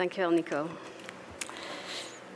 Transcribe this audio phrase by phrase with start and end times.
[0.00, 0.56] Dankjewel, Nico.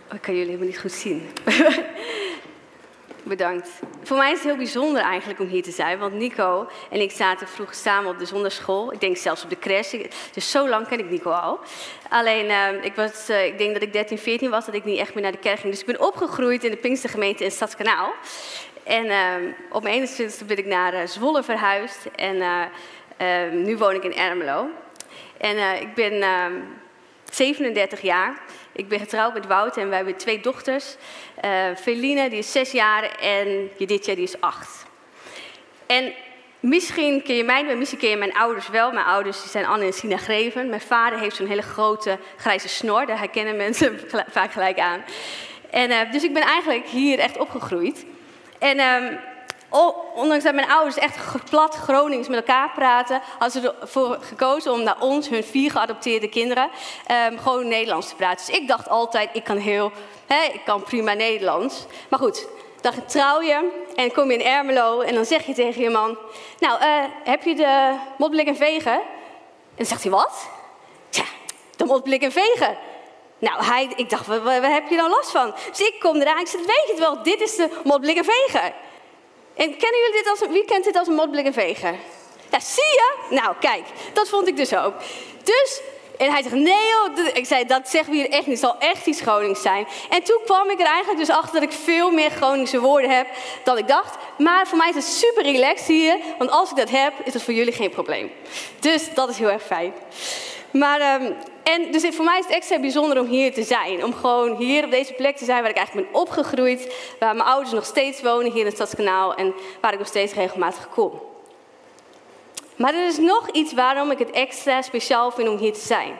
[0.08, 1.30] Oh, ik kan jullie helemaal niet goed zien.
[3.22, 3.68] Bedankt.
[4.02, 5.98] Voor mij is het heel bijzonder eigenlijk om hier te zijn.
[5.98, 8.92] Want Nico en ik zaten vroeger samen op de zonderschool.
[8.92, 9.94] Ik denk zelfs op de crash.
[10.32, 11.58] Dus zo lang ken ik Nico al.
[12.08, 14.98] Alleen, uh, ik, was, uh, ik denk dat ik 13, 14 was, dat ik niet
[14.98, 15.72] echt meer naar de kerk ging.
[15.72, 18.12] Dus ik ben opgegroeid in de Pinkstergemeente in Stadskanaal.
[18.82, 22.06] En uh, op mijn 21ste ben ik naar Zwolle verhuisd.
[22.16, 22.68] En
[23.64, 24.68] nu woon ik in Ermelo.
[25.38, 26.22] En ik ben
[27.34, 28.38] 37 jaar.
[28.72, 30.96] Ik ben getrouwd met Wouter en wij hebben twee dochters.
[31.44, 34.86] Uh, Feline, die is zes jaar, en Judithia, die is acht.
[35.86, 36.12] En
[36.60, 38.92] misschien ken je mij, maar misschien ken je mijn ouders wel.
[38.92, 40.68] Mijn ouders die zijn Anne en Sina Greven.
[40.68, 44.00] Mijn vader heeft zo'n hele grote grijze snor, daar herkennen mensen
[44.36, 45.04] vaak gelijk aan.
[45.70, 48.04] En, uh, dus ik ben eigenlijk hier echt opgegroeid.
[48.58, 48.80] En...
[48.80, 49.32] Um,
[50.14, 51.16] ondanks dat mijn ouders echt
[51.50, 56.28] plat Gronings met elkaar praten, hadden ze ervoor gekozen om naar ons, hun vier geadopteerde
[56.28, 56.70] kinderen,
[57.30, 58.46] um, gewoon Nederlands te praten.
[58.46, 59.92] Dus ik dacht altijd, ik kan heel,
[60.26, 61.84] hè, ik kan prima Nederlands.
[62.08, 62.46] Maar goed,
[62.80, 66.18] dan trouw je en kom je in Ermelo en dan zeg je tegen je man,
[66.58, 68.92] nou, uh, heb je de motblik en vegen?
[68.92, 69.00] En
[69.76, 70.48] dan zegt hij, wat?
[71.10, 71.24] Ja,
[71.76, 72.76] de motblik en vegen.
[73.38, 75.54] Nou, hij, ik dacht, waar, waar, heb je nou last van?
[75.70, 78.24] Dus ik kom eraan, ik zeg, weet je het wel, dit is de motblik en
[78.24, 78.74] vegen.
[79.54, 81.94] En kennen jullie dit als wie kent dit als een en veger?
[82.50, 83.14] Ja, zie je?
[83.30, 84.94] Nou, kijk, dat vond ik dus ook.
[85.42, 85.80] Dus,
[86.18, 88.78] en hij zegt, nee joh, ik zei, dat zeggen we hier echt niet, het zal
[88.78, 89.86] echt iets Gronings zijn.
[90.10, 93.26] En toen kwam ik er eigenlijk dus achter dat ik veel meer Groningse woorden heb
[93.64, 94.16] dan ik dacht.
[94.38, 97.42] Maar voor mij is het super relaxed hier, want als ik dat heb, is het
[97.42, 98.32] voor jullie geen probleem.
[98.80, 99.92] Dus dat is heel erg fijn.
[100.70, 104.04] Maar, um, en dus voor mij is het extra bijzonder om hier te zijn.
[104.04, 106.94] Om gewoon hier op deze plek te zijn waar ik eigenlijk ben opgegroeid.
[107.18, 109.34] Waar mijn ouders nog steeds wonen hier in het Stadskanaal.
[109.34, 111.20] En waar ik nog steeds regelmatig kom.
[112.76, 116.18] Maar er is nog iets waarom ik het extra speciaal vind om hier te zijn.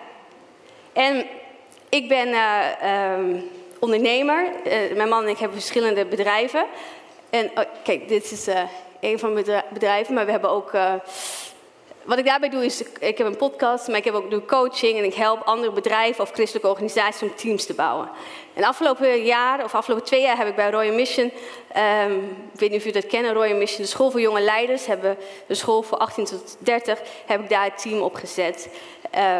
[0.92, 1.26] En
[1.88, 4.52] ik ben uh, um, ondernemer.
[4.64, 6.66] Uh, mijn man en ik hebben verschillende bedrijven.
[7.30, 8.60] En oh, kijk, dit is uh,
[9.00, 10.14] een van mijn bedrijven.
[10.14, 10.72] Maar we hebben ook
[12.04, 14.98] wat ik daarbij doe is, ik heb een podcast, maar ik heb ook doe coaching
[14.98, 18.08] en ik help andere bedrijven of christelijke organisaties om teams te bouwen.
[18.54, 21.32] En afgelopen jaar, of afgelopen twee jaar, heb ik bij Royal Mission,
[22.04, 22.18] um,
[22.52, 25.16] ik weet niet of jullie dat kennen, Royal Mission, de school voor jonge leiders, hebben
[25.46, 28.68] de school voor 18 tot 30, heb ik daar het team opgezet.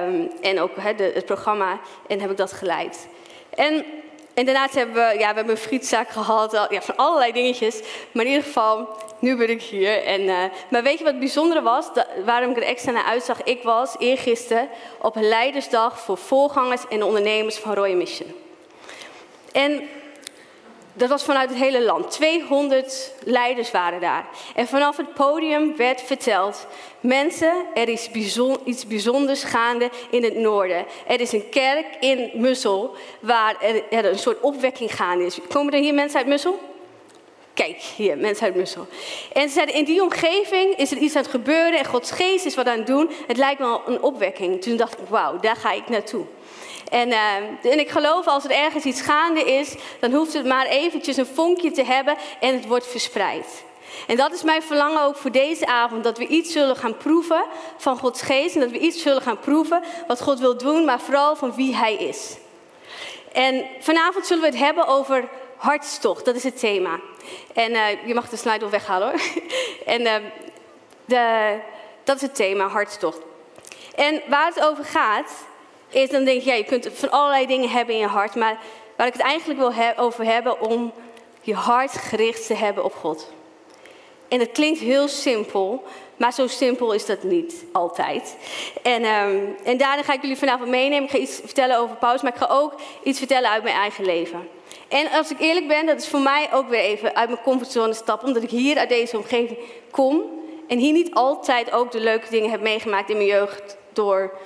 [0.09, 3.09] Um, en ook de, het programma, en heb ik dat geleid.
[3.55, 3.85] En
[4.34, 7.81] en daarnaast hebben we, ja, we hebben een frietzaak gehad, ja, van allerlei dingetjes.
[8.12, 10.05] Maar in ieder geval, nu ben ik hier.
[10.05, 11.95] En, uh, maar weet je wat het bijzondere was?
[11.95, 13.43] Dat, waarom ik er extra naar uitzag?
[13.43, 14.69] Ik was eergisteren
[15.00, 18.34] op leidersdag voor voorgangers en ondernemers van Royal Mission.
[19.53, 19.89] En
[20.94, 22.10] dat was vanuit het hele land.
[22.10, 24.27] 200 leiders waren daar.
[24.55, 26.66] En vanaf het podium werd verteld:
[27.00, 28.10] mensen, er is
[28.65, 30.87] iets bijzonders gaande in het noorden.
[31.06, 33.56] Er is een kerk in Mussel waar
[33.91, 35.38] er, een soort opwekking gaande is.
[35.49, 36.59] Komen er hier mensen uit Mussel?
[37.55, 38.87] Kijk, hier, mensen uit Mussel.
[39.32, 42.44] En ze zeiden, in die omgeving is er iets aan het gebeuren en Gods geest
[42.44, 43.11] is wat aan het doen.
[43.26, 44.62] Het lijkt wel een opwekking.
[44.62, 46.25] Toen dacht ik, wauw, daar ga ik naartoe.
[46.91, 50.67] En, uh, en ik geloof als er ergens iets gaande is, dan hoeft het maar
[50.67, 53.65] eventjes een vonkje te hebben en het wordt verspreid.
[54.06, 57.44] En dat is mijn verlangen ook voor deze avond, dat we iets zullen gaan proeven
[57.77, 61.00] van Gods geest en dat we iets zullen gaan proeven wat God wil doen, maar
[61.00, 62.37] vooral van wie Hij is.
[63.33, 67.00] En vanavond zullen we het hebben over hartstocht, dat is het thema.
[67.55, 69.21] En uh, je mag de slide weghalen hoor.
[69.94, 70.15] en uh,
[71.05, 71.59] de,
[72.05, 73.21] dat is het thema, hartstocht.
[73.94, 75.31] En waar het over gaat,
[75.94, 78.34] is dan denk je, ja, je kunt van allerlei dingen hebben in je hart.
[78.34, 78.59] Maar
[78.97, 80.93] waar ik het eigenlijk wil over hebben, om
[81.41, 83.32] je hart gericht te hebben op God.
[84.28, 85.82] En het klinkt heel simpel,
[86.16, 88.37] maar zo simpel is dat niet altijd.
[88.82, 91.05] En, um, en daarin ga ik jullie vanavond meenemen.
[91.05, 94.05] Ik ga iets vertellen over Paulus, maar ik ga ook iets vertellen uit mijn eigen
[94.05, 94.49] leven.
[94.88, 97.94] En als ik eerlijk ben, dat is voor mij ook weer even uit mijn comfortzone
[97.94, 99.59] stappen, omdat ik hier uit deze omgeving
[99.91, 100.22] kom
[100.69, 104.38] en hier niet altijd ook de leuke dingen heb meegemaakt in mijn jeugd door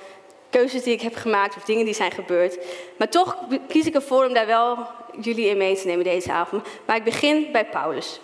[0.49, 2.57] keuzes die ik heb gemaakt of dingen die zijn gebeurd.
[2.97, 3.37] Maar toch
[3.67, 4.87] kies ik ervoor om daar wel
[5.21, 6.67] jullie in mee te nemen deze avond.
[6.85, 8.19] Maar ik begin bij Paulus.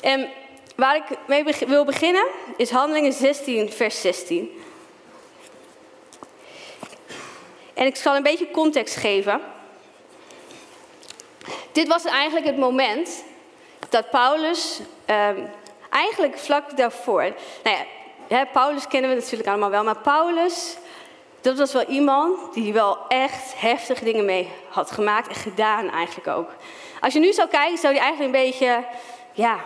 [0.00, 0.28] En
[0.76, 2.26] waar ik mee wil beginnen
[2.56, 4.50] is Handelingen 16, vers 16.
[7.74, 9.40] En ik zal een beetje context geven.
[11.72, 13.24] Dit was eigenlijk het moment
[13.88, 15.50] dat Paulus, um,
[15.90, 17.34] eigenlijk vlak daarvoor.
[17.62, 17.76] Nou
[18.28, 20.76] ja, Paulus kennen we natuurlijk allemaal wel, maar Paulus
[21.48, 26.28] dat was wel iemand die wel echt heftige dingen mee had gemaakt en gedaan eigenlijk
[26.28, 26.50] ook.
[27.00, 28.84] Als je nu zou kijken, zou hij eigenlijk een beetje,
[29.32, 29.58] ja,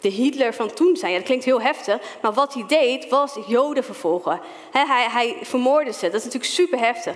[0.00, 1.10] de Hitler van toen zijn.
[1.10, 4.40] Ja, dat klinkt heel heftig, maar wat hij deed was Joden vervolgen.
[4.70, 7.14] hij, hij vermoordde ze, dat is natuurlijk super heftig.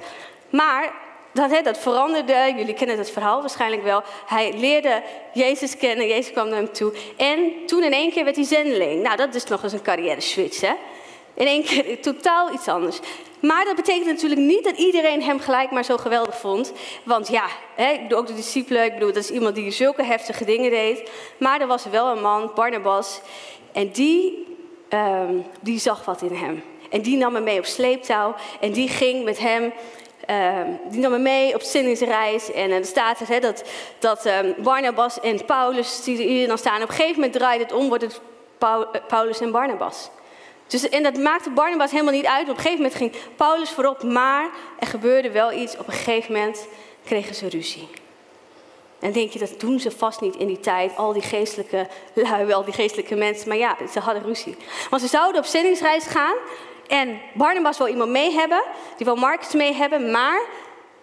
[0.50, 0.92] Maar
[1.32, 4.02] dat, veranderde, jullie kennen het verhaal waarschijnlijk wel.
[4.26, 5.02] Hij leerde
[5.32, 6.92] Jezus kennen, Jezus kwam naar hem toe.
[7.16, 9.02] En toen in één keer werd hij zendeling.
[9.02, 10.72] Nou, dat is nog eens een carrière switch, hè?
[11.34, 13.00] In één keer totaal iets anders.
[13.46, 16.72] Maar dat betekent natuurlijk niet dat iedereen hem gelijk maar zo geweldig vond.
[17.02, 20.70] Want ja, hè, ook de discipelen, ik bedoel, dat is iemand die zulke heftige dingen
[20.70, 21.10] deed.
[21.38, 23.20] Maar er was wel een man, Barnabas,
[23.72, 24.46] en die,
[24.88, 26.62] ehm, die zag wat in hem.
[26.90, 29.72] En die nam hem mee op sleeptouw en die ging met hem
[30.26, 32.52] ehm, die nam me mee op zinningsreis.
[32.52, 33.64] En uh, er staat hè, dat,
[33.98, 36.82] dat ehm, Barnabas en Paulus die hier dan staan.
[36.82, 38.20] Op een gegeven moment draait het om, wordt het
[39.08, 40.10] Paulus en Barnabas.
[40.66, 42.48] Dus, en dat maakte Barnabas helemaal niet uit.
[42.48, 45.76] Op een gegeven moment ging Paulus voorop, maar er gebeurde wel iets.
[45.76, 46.66] Op een gegeven moment
[47.04, 47.88] kregen ze ruzie.
[49.00, 52.52] En denk je, dat doen ze vast niet in die tijd, al die geestelijke lui,
[52.52, 53.48] al die geestelijke mensen.
[53.48, 54.56] Maar ja, ze hadden ruzie.
[54.90, 56.36] Want ze zouden op zendingsreis gaan
[56.88, 58.62] en Barnabas wil iemand mee hebben,
[58.96, 60.46] die wil Marcus mee hebben, maar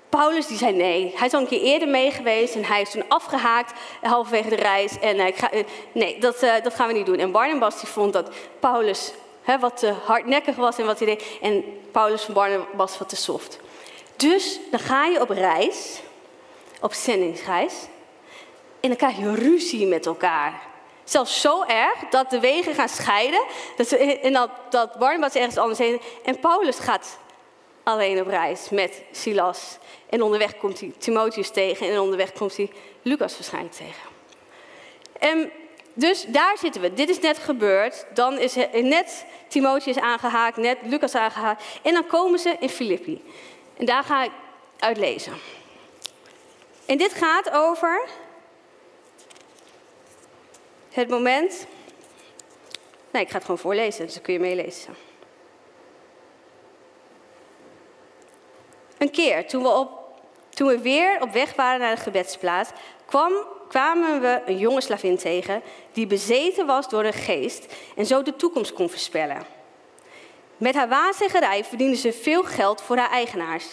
[0.10, 1.14] Paulus die zei nee.
[1.16, 4.56] Hij is al een keer eerder mee geweest en hij is toen afgehaakt halverwege de
[4.56, 5.00] reis.
[5.00, 7.18] En uh, ik ga, uh, nee, dat, uh, dat gaan we niet doen.
[7.18, 8.30] En Barnabas die vond dat
[8.60, 11.24] Paulus hè, wat te hardnekkig was en wat hij deed.
[11.42, 13.60] En Paulus van Barnabas wat te soft.
[14.16, 16.02] Dus dan ga je op reis,
[16.82, 17.74] op zendingsreis.
[18.80, 20.62] En dan krijg je ruzie met elkaar.
[21.04, 23.44] Zelfs zo erg dat de wegen gaan scheiden.
[23.78, 26.02] Dat ze, en dat, dat Barnabas ergens anders heen.
[26.24, 27.18] En Paulus gaat
[27.84, 29.78] alleen op reis met Silas.
[30.10, 31.90] En onderweg komt hij Timotheus tegen.
[31.90, 32.72] En onderweg komt hij
[33.02, 34.10] Lucas waarschijnlijk tegen.
[35.20, 35.52] En
[35.94, 36.94] dus daar zitten we.
[36.94, 38.06] Dit is net gebeurd.
[38.14, 41.64] Dan is net Timotheus aangehaakt, net Lucas aangehaakt.
[41.82, 43.24] En dan komen ze in Filippi.
[43.78, 44.32] En daar ga ik
[44.80, 45.34] uit lezen.
[46.86, 48.08] En dit gaat over
[50.90, 51.68] het moment.
[53.12, 54.96] Nee, ik ga het gewoon voorlezen, dus dan kun je meelezen.
[58.98, 59.90] Een keer, toen we, op,
[60.50, 62.70] toen we weer op weg waren naar de gebedsplaats,
[63.06, 63.34] kwam
[63.72, 67.66] kwamen we een jonge slavin tegen die bezeten was door een geest
[67.96, 69.46] en zo de toekomst kon voorspellen.
[70.58, 73.66] Met haar waarzeggerij verdiende ze veel geld voor haar eigenaars.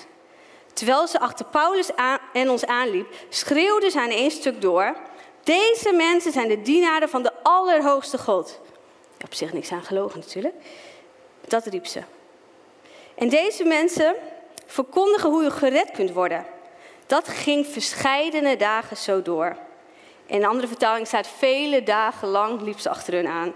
[0.72, 1.90] Terwijl ze achter Paulus
[2.32, 4.96] en ons aanliep, schreeuwde ze aan één stuk door:
[5.42, 8.60] Deze mensen zijn de dienaren van de Allerhoogste God.
[9.24, 10.54] Op zich niks aan gelogen natuurlijk.
[11.46, 12.02] Dat riep ze.
[13.14, 14.14] En deze mensen
[14.66, 16.46] verkondigen hoe je gered kunt worden.
[17.06, 19.66] Dat ging verscheidene dagen zo door.
[20.28, 23.54] In een andere vertaling staat, vele dagen lang liep ze achter hun aan.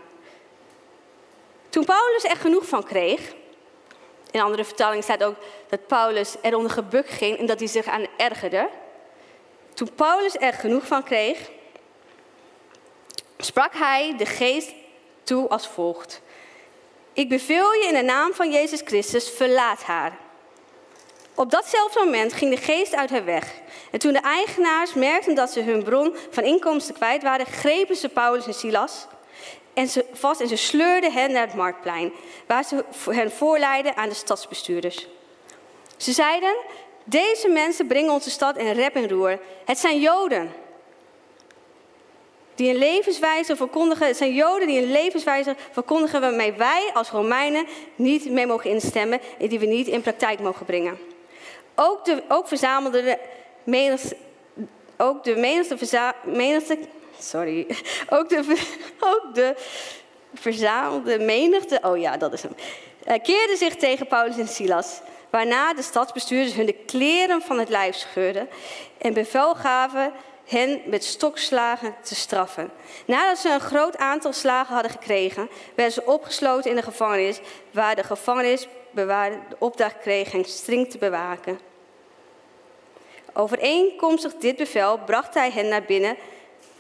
[1.69, 3.31] Toen Paulus er genoeg van kreeg,
[4.31, 5.37] in een andere vertaling staat ook
[5.69, 8.69] dat Paulus eronder gebukt ging en dat hij zich aan ergerde.
[9.75, 11.51] Toen Paulus er genoeg van kreeg,
[13.39, 14.73] sprak hij de geest
[15.23, 16.21] toe als volgt.
[17.13, 20.19] Ik beveel je in de naam van Jezus Christus, verlaat haar.
[21.35, 23.55] Op datzelfde moment ging de geest uit haar weg.
[23.91, 28.09] En toen de eigenaars merkten dat ze hun bron van inkomsten kwijt waren, grepen ze
[28.09, 29.07] Paulus en Silas
[29.75, 32.13] en ze vast en ze sleurden hen naar het marktplein,
[32.47, 35.07] waar ze hen voorleidden aan de stadsbestuurders.
[35.97, 36.57] Ze zeiden:
[37.05, 39.39] Deze mensen brengen onze stad in rep en roer.
[39.65, 40.53] Het zijn Joden.
[42.55, 47.67] Die een levenswijze verkondigen, het zijn Joden die een levenswijze verkondigen waarmee wij als Romeinen
[47.95, 50.99] niet mee mogen instemmen en die we niet in praktijk mogen brengen.
[51.75, 53.19] Ook, de, ook verzamelde de
[53.65, 54.17] menigte,
[54.97, 56.79] ook de menigte, verza, menigte
[57.19, 57.67] sorry,
[58.17, 58.63] ook de,
[59.13, 59.55] ook de
[60.35, 62.55] verzamelde menigte, oh ja, dat is hem,
[63.09, 65.01] uh, keerde zich tegen Paulus en Silas.
[65.31, 68.49] Waarna de stadsbestuurders hun de kleren van het lijf scheurden
[68.99, 70.13] en bevel gaven
[70.45, 72.71] hen met stokslagen te straffen.
[73.07, 77.95] Nadat ze een groot aantal slagen hadden gekregen, werden ze opgesloten in de gevangenis, waar
[77.95, 81.59] de gevangenisbewaarder de opdracht kreeg hen streng te bewaken.
[83.33, 86.17] Overeenkomstig dit bevel bracht hij hen naar binnen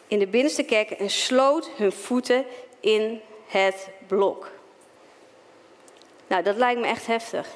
[0.07, 2.45] in de binnenste kerk en sloot hun voeten
[2.81, 4.50] in het blok.
[6.26, 7.49] Nou, dat lijkt me echt heftig.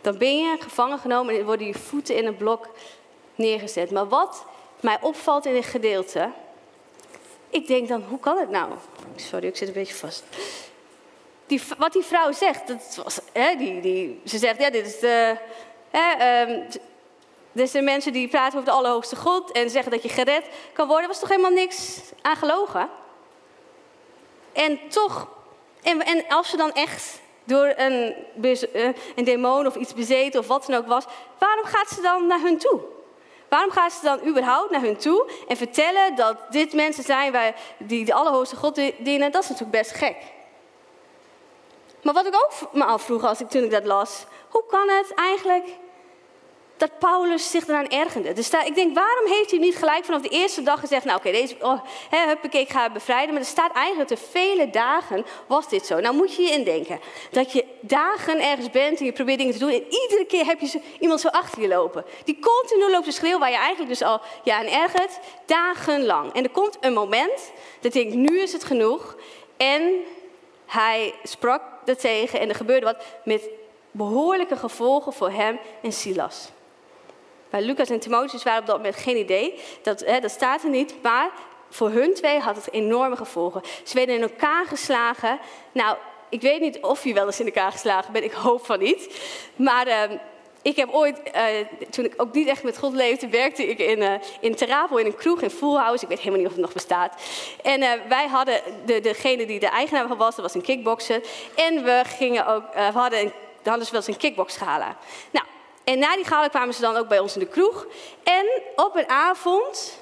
[0.00, 2.68] Dan ben je gevangen genomen en worden je voeten in een blok
[3.34, 3.90] neergezet.
[3.90, 4.44] Maar wat
[4.80, 6.30] mij opvalt in dit gedeelte,
[7.50, 8.72] ik denk dan, hoe kan het nou?
[9.16, 10.24] Sorry, ik zit een beetje vast.
[11.78, 15.36] Wat die vrouw zegt, dat was, hè, die, die, ze zegt, ja, dit is de,
[15.90, 20.88] hè, um, mensen die praten over de Allerhoogste God en zeggen dat je gered kan
[20.88, 22.88] worden, was toch helemaal niks aan gelogen?
[24.52, 25.28] En toch,
[25.82, 28.14] en, en als ze dan echt door een,
[28.72, 31.04] eh, een demon of iets bezeten of wat dan ook was,
[31.38, 32.80] waarom gaat ze dan naar hun toe?
[33.48, 38.04] Waarom gaat ze dan überhaupt naar hun toe en vertellen dat dit mensen zijn die
[38.04, 39.32] de Allerhoogste God dienen?
[39.32, 40.16] Dat is natuurlijk best gek.
[42.02, 45.14] Maar wat ik ook me afvroeg als ik, toen ik dat las, hoe kan het
[45.14, 45.66] eigenlijk
[46.82, 48.32] dat Paulus zich eraan ergerde.
[48.32, 51.04] Dus ik denk, waarom heeft hij niet gelijk vanaf de eerste dag gezegd...
[51.04, 51.80] nou oké, deze, oh,
[52.10, 53.30] huppakee, ik ga bevrijden.
[53.32, 56.00] Maar er staat eigenlijk er vele dagen was dit zo.
[56.00, 59.58] Nou moet je je indenken dat je dagen ergens bent en je probeert dingen te
[59.58, 59.70] doen...
[59.70, 62.04] en iedere keer heb je iemand zo achter je lopen.
[62.24, 66.32] Die continu loopt te schreeuwen waar je eigenlijk dus al ja, aan ergert, dagenlang.
[66.32, 69.16] En er komt een moment dat ik denk, nu is het genoeg.
[69.56, 69.92] En
[70.66, 73.48] hij sprak en er gebeurde wat met
[73.90, 76.50] behoorlijke gevolgen voor hem en Silas.
[77.50, 79.60] Bij Lucas en Timotheus waren op dat moment geen idee.
[79.82, 80.94] Dat, hè, dat staat er niet.
[81.02, 81.30] Maar
[81.68, 83.62] voor hun twee had het enorme gevolgen.
[83.84, 85.38] Ze werden in elkaar geslagen.
[85.72, 85.96] Nou,
[86.28, 88.24] ik weet niet of je wel eens in elkaar geslagen bent.
[88.24, 89.20] Ik hoop van niet.
[89.56, 90.18] Maar uh,
[90.62, 91.42] ik heb ooit, uh,
[91.90, 95.06] toen ik ook niet echt met God leefde, werkte ik in, uh, in Terapel in
[95.06, 96.02] een kroeg in Full House.
[96.02, 97.14] Ik weet helemaal niet of het nog bestaat.
[97.62, 101.20] En uh, wij hadden, de, degene die de eigenaar van was, dat was een kickboxer.
[101.54, 103.32] En we gingen ook, we hadden, een,
[103.64, 104.96] hadden ze wel eens een kickboxgala.
[105.30, 105.46] Nou,
[105.84, 107.86] en na die gala kwamen ze dan ook bij ons in de kroeg.
[108.22, 109.98] En op een avond,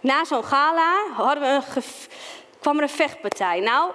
[0.00, 1.82] na zo'n gala, hadden we een
[2.62, 3.60] kwam er een vechtpartij.
[3.60, 3.92] Nou,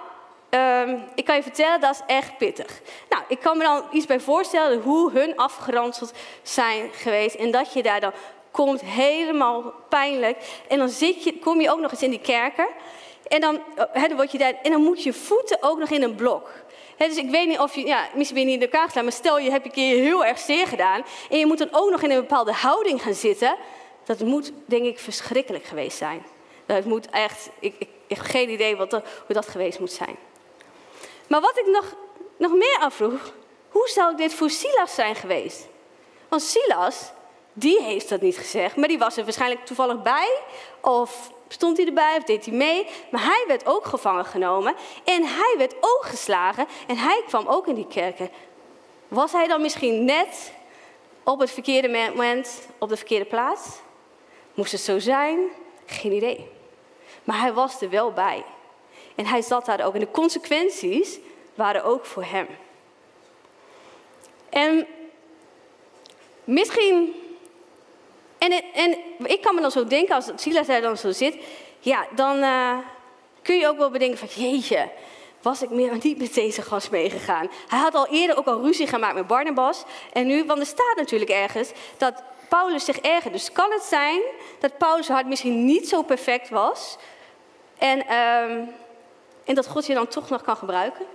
[0.50, 2.80] um, ik kan je vertellen, dat is echt pittig.
[3.08, 6.12] Nou, ik kan me dan iets bij voorstellen hoe hun afgeranseld
[6.42, 7.34] zijn geweest.
[7.34, 8.12] En dat je daar dan
[8.50, 10.36] komt, helemaal pijnlijk.
[10.68, 12.68] En dan je, kom je ook nog eens in die kerken.
[13.28, 13.60] En dan,
[13.92, 16.50] he, dan word je daar, en dan moet je voeten ook nog in een blok
[17.06, 19.12] dus ik weet niet of je, ja, misschien ben je niet in elkaar geslaan, maar
[19.12, 22.02] stel je hebt een keer heel erg zeer gedaan en je moet dan ook nog
[22.02, 23.56] in een bepaalde houding gaan zitten.
[24.04, 26.22] Dat moet, denk ik, verschrikkelijk geweest zijn.
[26.66, 30.16] Dat moet echt, ik, ik, ik heb geen idee wat hoe dat geweest moet zijn.
[31.28, 31.94] Maar wat ik nog,
[32.36, 33.32] nog meer afvroeg,
[33.68, 35.66] hoe zou dit voor Silas zijn geweest?
[36.28, 37.10] Want Silas,
[37.52, 40.40] die heeft dat niet gezegd, maar die was er waarschijnlijk toevallig bij.
[40.80, 42.86] Of stond hij erbij of deed hij mee.
[43.10, 47.66] Maar hij werd ook gevangen genomen en hij werd ook geslagen en hij kwam ook
[47.66, 48.30] in die kerken.
[49.08, 50.52] Was hij dan misschien net
[51.24, 53.68] op het verkeerde moment op de verkeerde plaats?
[54.54, 55.38] Moest het zo zijn?
[55.86, 56.50] Geen idee.
[57.24, 58.44] Maar hij was er wel bij.
[59.18, 59.94] En hij zat daar ook.
[59.94, 61.18] En de consequenties
[61.54, 62.46] waren ook voor hem.
[64.48, 64.86] En
[66.44, 67.14] misschien
[68.38, 71.36] en, en ik kan me dan zo denken, als Silas daar dan zo zit,
[71.78, 72.78] ja, dan uh,
[73.42, 74.88] kun je ook wel bedenken van, jeetje,
[75.42, 77.50] was ik meer niet met deze gast meegegaan.
[77.68, 79.84] Hij had al eerder ook al ruzie gemaakt met Barnabas.
[80.12, 83.32] En nu, want er staat natuurlijk ergens dat Paulus zich ergert.
[83.32, 84.20] Dus kan het zijn
[84.58, 86.96] dat Paulus' hart misschien niet zo perfect was.
[87.78, 88.68] En, uh,
[89.48, 91.06] en dat God je dan toch nog kan gebruiken?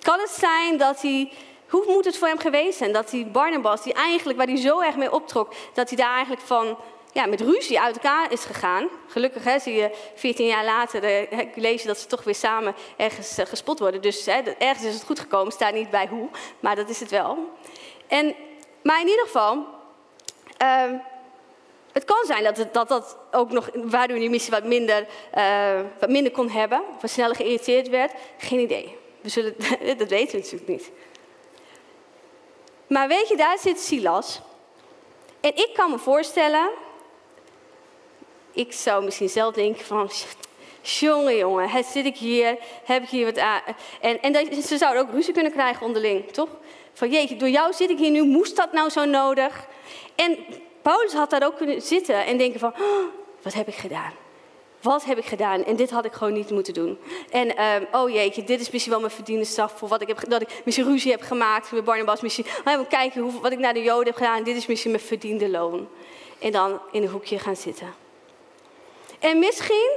[0.00, 1.32] Kan het zijn dat hij
[1.68, 4.80] hoe moet het voor hem geweest zijn dat die Barnabas, die eigenlijk, waar hij zo
[4.80, 6.78] erg mee optrok, dat hij daar eigenlijk van,
[7.12, 8.88] ja, met ruzie uit elkaar is gegaan.
[9.06, 12.74] Gelukkig hè, zie je 14 jaar later, uh, lees je dat ze toch weer samen
[12.96, 14.02] ergens uh, gespot worden.
[14.02, 16.28] Dus hè, ergens is het goed gekomen, staat niet bij hoe,
[16.60, 17.38] maar dat is het wel.
[18.06, 18.34] En,
[18.82, 19.66] maar in ieder geval,
[20.62, 20.84] uh,
[21.92, 25.06] het kan zijn dat, het, dat dat ook nog, waardoor die missie wat minder,
[25.36, 28.12] uh, wat minder kon hebben, of sneller geïrriteerd werd.
[28.38, 28.96] Geen idee.
[29.20, 29.54] We zullen,
[29.98, 30.90] dat weten we natuurlijk niet.
[32.86, 34.40] Maar weet je, daar zit Silas.
[35.40, 36.70] En ik kan me voorstellen,
[38.52, 40.10] ik zou misschien zelf denken van,
[41.00, 43.62] jongen, jongen, zit ik hier, heb ik hier wat aan.
[44.00, 46.48] En, en ze zouden ook ruzie kunnen krijgen onderling, toch?
[46.92, 49.66] Van jeetje, door jou zit ik hier nu, moest dat nou zo nodig?
[50.14, 50.38] En
[50.82, 53.06] Paulus had daar ook kunnen zitten en denken van, oh,
[53.42, 54.12] wat heb ik gedaan?
[54.80, 55.64] Wat heb ik gedaan?
[55.64, 56.98] En dit had ik gewoon niet moeten doen.
[57.30, 60.28] En um, oh jeetje, dit is misschien wel mijn verdiende straf voor wat ik heb
[60.28, 62.20] dat ik misschien ruzie heb gemaakt met Barnabas.
[62.20, 64.42] Misschien, even kijken hoe, wat ik naar de Joden heb gedaan.
[64.42, 65.88] Dit is misschien mijn verdiende loon.
[66.38, 67.94] En dan in een hoekje gaan zitten.
[69.18, 69.90] En misschien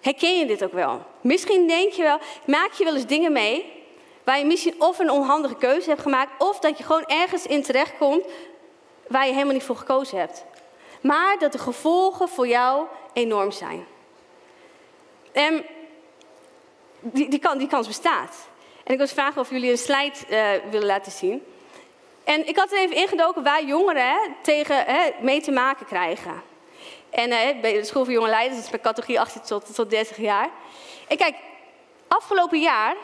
[0.00, 1.02] herken je dit ook wel.
[1.20, 3.80] Misschien denk je wel, maak je wel eens dingen mee
[4.24, 7.62] waar je misschien of een onhandige keuze hebt gemaakt, of dat je gewoon ergens in
[7.62, 8.24] terechtkomt
[9.12, 10.44] waar je helemaal niet voor gekozen hebt.
[11.00, 13.86] Maar dat de gevolgen voor jou enorm zijn.
[15.32, 15.64] En
[17.00, 18.48] die, die, die kans bestaat.
[18.84, 21.42] En ik wil vragen of jullie een slide uh, willen laten zien.
[22.24, 26.42] En ik had er even ingedoken waar jongeren hè, tegen, hè, mee te maken krijgen.
[27.10, 29.90] En uh, bij de School voor Jonge Leiders, dat is bij categorie 18 tot, tot
[29.90, 30.50] 30 jaar.
[31.08, 31.36] En kijk,
[32.08, 32.96] afgelopen jaar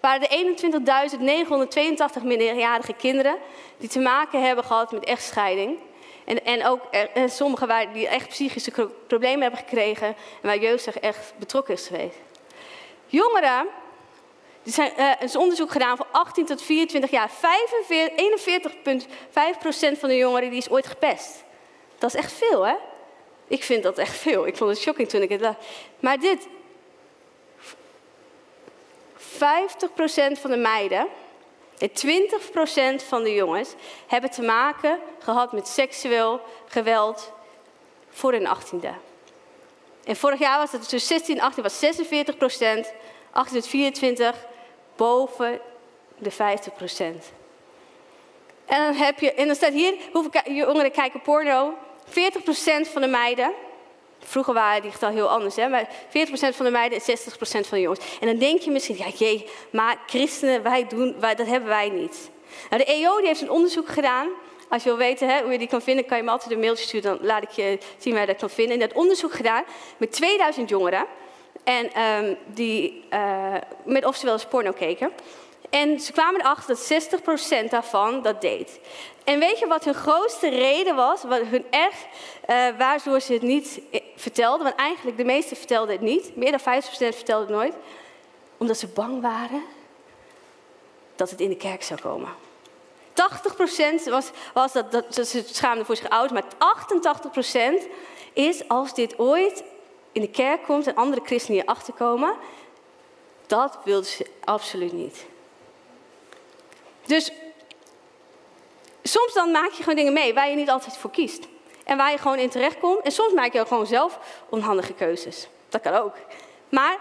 [0.00, 3.36] waren er 21.982 minderjarige kinderen
[3.78, 5.78] die te maken hebben gehad met echtscheiding.
[6.24, 6.80] En, en ook
[7.14, 11.86] en sommigen waar, die echt psychische problemen hebben gekregen en waar jeugdzorg echt betrokken is
[11.86, 12.16] geweest.
[13.06, 13.66] Jongeren,
[14.64, 17.30] er zijn, uh, is onderzoek gedaan van 18 tot 24 jaar.
[17.30, 17.34] 41,5%
[19.98, 21.44] van de jongeren die is ooit gepest.
[21.98, 22.74] Dat is echt veel, hè?
[23.48, 24.46] Ik vind dat echt veel.
[24.46, 25.54] Ik vond het shocking toen ik het las.
[26.00, 26.48] Maar dit.
[29.40, 31.06] 50% van de meiden
[31.78, 31.90] En
[33.00, 33.74] 20% van de jongens
[34.06, 37.32] hebben te maken gehad met seksueel geweld
[38.10, 38.88] voor hun 18e.
[40.04, 42.92] En vorig jaar was het tussen 16 en 18 was 46 procent,
[43.30, 44.46] 18 tot 24
[44.96, 45.60] boven
[46.18, 47.32] de 50 procent.
[48.66, 51.74] En dan, heb je, en dan staat hier, hoeveel jongeren kijken porno?
[52.08, 53.52] 40 procent van de meiden.
[54.24, 55.68] Vroeger waren die getal heel anders, hè?
[55.68, 55.90] maar 40%
[56.32, 58.18] van de meiden en 60% van de jongens.
[58.20, 61.88] En dan denk je misschien, ja jee, maar christenen, wij doen, wij, dat hebben wij
[61.88, 62.30] niet.
[62.70, 64.28] Nou, de EO die heeft een onderzoek gedaan
[64.70, 66.60] als je wil weten hè, hoe je die kan vinden, kan je me altijd een
[66.60, 67.16] mailtje sturen.
[67.16, 68.74] Dan laat ik je zien waar je dat kan vinden.
[68.74, 69.64] En dat onderzoek gedaan
[69.96, 71.06] met 2000 jongeren.
[71.64, 75.12] En um, die uh, met of ze eens porno keken.
[75.70, 77.10] En ze kwamen erachter dat
[77.66, 78.80] 60% daarvan dat deed.
[79.24, 81.22] En weet je wat hun grootste reden was?
[81.22, 82.06] Wat hun echt,
[82.48, 84.64] uh, waardoor ze het niet eh, vertelden?
[84.64, 86.36] Want eigenlijk de meeste vertelden het niet.
[86.36, 87.74] Meer dan 50% vertelden het nooit.
[88.56, 89.62] Omdat ze bang waren
[91.16, 92.28] dat het in de kerk zou komen.
[93.10, 96.44] 80% was, was dat, dat, ze schaamden voor zich maar
[97.82, 97.86] 88%
[98.32, 99.64] is als dit ooit
[100.12, 102.34] in de kerk komt en andere christenen hier achterkomen,
[103.46, 105.26] dat wilden ze absoluut niet.
[107.06, 107.32] Dus
[109.02, 111.48] soms dan maak je gewoon dingen mee waar je niet altijd voor kiest.
[111.84, 113.00] En waar je gewoon in terecht komt.
[113.00, 115.48] En soms maak je ook gewoon zelf onhandige keuzes.
[115.68, 116.14] Dat kan ook.
[116.68, 116.98] Maar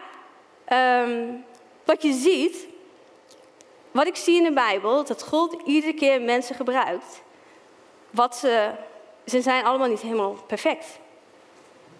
[1.03, 1.45] um,
[1.85, 2.67] wat je ziet,
[3.91, 7.21] wat ik zie in de Bijbel, dat God iedere keer mensen gebruikt.
[8.09, 8.71] Wat ze,
[9.25, 10.85] ze zijn allemaal niet helemaal perfect.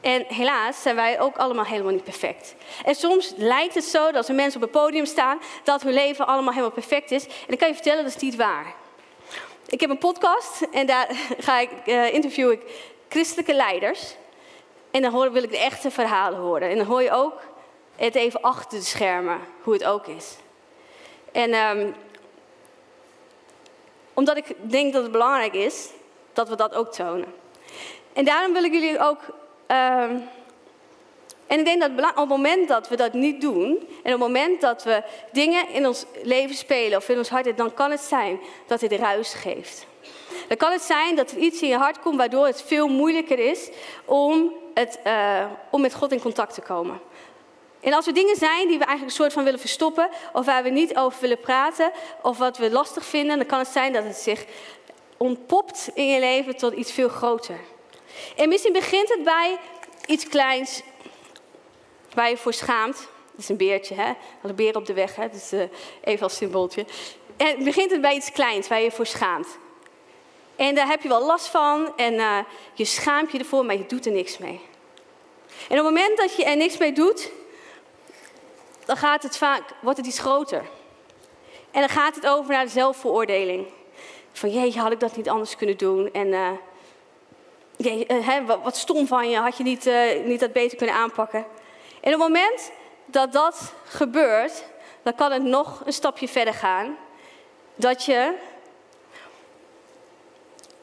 [0.02, 2.56] En helaas zijn wij ook allemaal helemaal niet perfect.
[2.86, 5.94] En soms lijkt het zo dat als er mensen op het podium staan, dat hun
[5.94, 7.26] leven allemaal helemaal perfect is.
[7.26, 8.74] En dan kan je vertellen, dat is niet waar.
[9.68, 11.08] Ik heb een podcast en daar
[11.40, 12.62] ga ik, uh, interview ik
[13.10, 14.16] christelijke leiders.
[14.92, 16.70] En dan hoor, wil ik de echte verhalen horen.
[16.70, 17.42] En dan hoor je ook
[17.96, 20.36] het even achter de schermen, hoe het ook is.
[21.32, 21.96] En um,
[24.14, 25.90] omdat ik denk dat het belangrijk is
[26.34, 27.34] dat we dat ook tonen.
[28.14, 29.20] En daarom wil ik jullie ook.
[29.72, 30.30] Um,
[31.48, 33.68] en ik denk dat op het moment dat we dat niet doen,
[34.04, 37.58] en op het moment dat we dingen in ons leven spelen of in ons hart,
[37.58, 39.86] dan kan het zijn dat het ruis geeft.
[40.48, 43.40] Dan kan het zijn dat er iets in je hart komt waardoor het veel moeilijker
[43.40, 43.70] is
[44.06, 47.00] om, het, uh, om met God in contact te komen.
[47.80, 50.64] En als er dingen zijn die we eigenlijk een soort van willen verstoppen, of waar
[50.64, 54.04] we niet over willen praten, of wat we lastig vinden, dan kan het zijn dat
[54.04, 54.46] het zich
[55.18, 57.60] ontpopt in je leven tot iets veel groter.
[58.36, 59.58] En misschien begint het bij
[60.06, 60.82] iets kleins
[62.14, 62.98] waar je voor schaamt.
[63.32, 64.14] Dat is een beertje, hè?
[64.42, 65.28] Een beer op de weg, hè?
[65.28, 65.64] Dat is uh,
[66.04, 66.86] even als symbooltje.
[67.38, 69.58] En begint het bij iets kleins waar je voor schaamt.
[70.56, 72.38] En daar heb je wel last van en uh,
[72.74, 74.62] je schaamt je ervoor, maar je doet er niks mee.
[75.70, 77.32] En op het moment dat je er niks mee doet,
[78.86, 80.66] dan gaat het vaak, wordt het iets groter.
[81.72, 83.68] En dan gaat het over naar de zelfveroordeling.
[84.32, 86.14] Van jeetje, had ik dat niet anders kunnen doen?
[86.14, 86.50] En uh,
[87.84, 90.96] jee, uh, hè, wat, stom van je, had je niet, uh, niet dat beter kunnen
[90.96, 91.46] aanpakken?
[92.02, 92.72] En op het moment
[93.06, 94.64] dat dat gebeurt,
[95.04, 96.98] dan kan het nog een stapje verder gaan.
[97.76, 98.36] Dat je,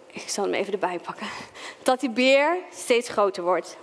[0.07, 1.27] ik zal hem even erbij pakken,
[1.83, 3.77] dat die beer steeds groter wordt.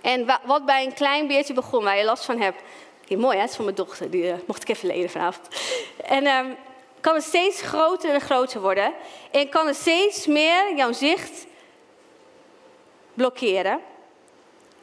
[0.00, 2.62] En wat bij een klein beertje begon, waar je last van hebt.
[3.18, 3.40] Mooi, hè?
[3.40, 5.48] Het is van mijn dochter, die uh, mocht ik even leden vanavond.
[6.04, 6.56] En um,
[7.00, 8.92] kan het steeds groter en groter worden.
[9.30, 11.46] En kan het steeds meer jouw zicht
[13.14, 13.80] blokkeren.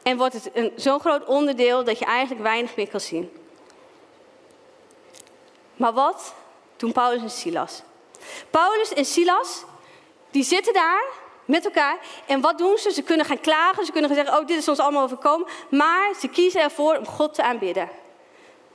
[0.02, 3.32] En wordt het zo'n groot onderdeel dat je eigenlijk weinig meer kan zien.
[5.76, 6.34] Maar wat
[6.76, 7.82] doen Paulus en Silas?
[8.50, 9.64] Paulus en Silas,
[10.30, 11.04] die zitten daar
[11.44, 11.98] met elkaar.
[12.26, 12.92] En wat doen ze?
[12.92, 15.46] Ze kunnen gaan klagen, ze kunnen gaan zeggen, oh dit is ons allemaal overkomen.
[15.68, 17.88] Maar ze kiezen ervoor om God te aanbidden.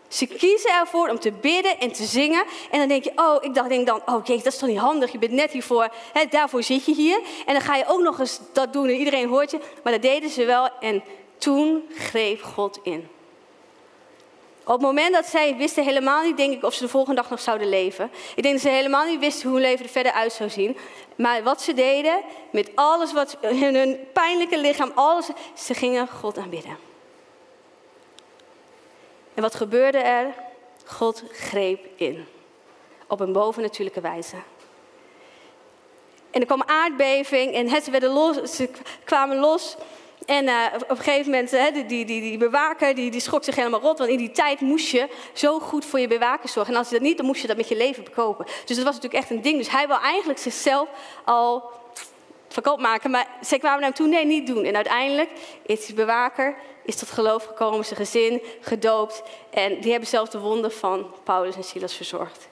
[0.08, 2.44] Ze kiezen ervoor om te bidden en te zingen.
[2.72, 4.78] En dan denk je, oh, ik dacht, denk dan, oh jee, dat is toch niet
[4.78, 5.12] handig.
[5.12, 7.20] Je bent net hiervoor, hè, daarvoor zit je hier.
[7.46, 9.60] En dan ga je ook nog eens dat doen en iedereen hoort je.
[9.84, 11.04] Maar dat deden ze wel en
[11.38, 13.08] toen greep God in.
[14.66, 17.30] Op het moment dat zij wisten helemaal niet, denk ik, of ze de volgende dag
[17.30, 18.12] nog zouden leven.
[18.36, 20.78] Ik denk dat ze helemaal niet wisten hoe hun leven er verder uit zou zien.
[21.16, 26.38] Maar wat ze deden, met alles wat in hun pijnlijke lichaam, alles, ze gingen God
[26.38, 26.85] aanbidden.
[29.36, 30.34] En wat gebeurde er?
[30.86, 32.26] God greep in.
[33.08, 34.36] Op een bovennatuurlijke wijze.
[36.32, 38.70] En er kwam aardbeving en ze, werden ze
[39.04, 39.76] kwamen los.
[40.26, 43.56] En uh, op een gegeven moment, uh, die, die, die, bewaker, die, die schrok zich
[43.56, 43.98] helemaal rot.
[43.98, 46.74] Want in die tijd moest je zo goed voor je bewaker zorgen.
[46.74, 48.46] En als je dat niet, dan moest je dat met je leven bekopen.
[48.46, 49.58] Dus dat was natuurlijk echt een ding.
[49.58, 50.90] Dus hij wil eigenlijk zichzelf
[51.26, 51.72] al
[52.48, 53.12] verkoop maken.
[53.12, 54.64] Maar zij kwamen naar hem toe, nee, niet doen.
[54.64, 55.30] En uiteindelijk
[55.66, 59.24] is die bewaker is tot geloof gekomen, zijn gezin gedoopt.
[59.50, 62.48] En die hebben zelf de wonden van Paulus en Silas verzorgd.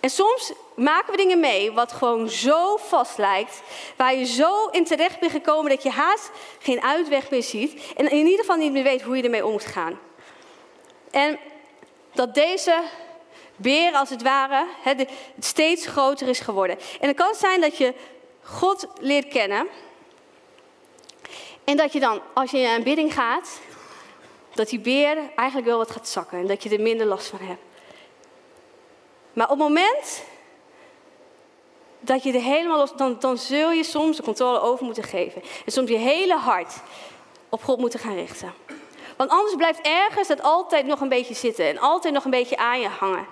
[0.00, 3.62] En soms maken we dingen mee wat gewoon zo vast lijkt,
[3.96, 8.10] waar je zo in terecht bent gekomen dat je haast geen uitweg meer ziet en
[8.10, 9.98] in ieder geval niet meer weet hoe je ermee om moet gaan.
[11.10, 11.38] En
[12.12, 12.82] dat deze
[13.56, 14.66] beer als het ware
[15.38, 16.78] steeds groter is geworden.
[17.00, 17.94] En het kan zijn dat je
[18.42, 19.68] God leert kennen
[21.64, 23.60] en dat je dan, als je in een bidding gaat,
[24.54, 27.38] dat die beer eigenlijk wel wat gaat zakken en dat je er minder last van
[27.38, 27.62] hebt.
[29.32, 30.24] Maar op het moment
[32.00, 35.42] dat je er helemaal los, dan, dan zul je soms de controle over moeten geven.
[35.66, 36.74] En soms je hele hart
[37.48, 38.52] op God moeten gaan richten.
[39.16, 42.56] Want anders blijft ergens dat altijd nog een beetje zitten en altijd nog een beetje
[42.56, 43.26] aan je hangen.